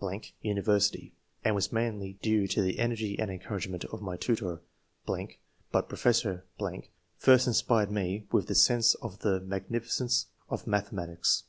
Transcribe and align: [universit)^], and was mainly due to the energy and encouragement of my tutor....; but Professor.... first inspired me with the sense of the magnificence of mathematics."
[universit)^], 0.00 1.10
and 1.42 1.56
was 1.56 1.72
mainly 1.72 2.12
due 2.22 2.46
to 2.46 2.62
the 2.62 2.78
energy 2.78 3.18
and 3.18 3.32
encouragement 3.32 3.82
of 3.86 4.00
my 4.00 4.16
tutor....; 4.16 4.62
but 5.72 5.88
Professor.... 5.88 6.44
first 7.16 7.48
inspired 7.48 7.90
me 7.90 8.24
with 8.30 8.46
the 8.46 8.54
sense 8.54 8.94
of 9.02 9.18
the 9.22 9.40
magnificence 9.40 10.26
of 10.48 10.68
mathematics." 10.68 11.42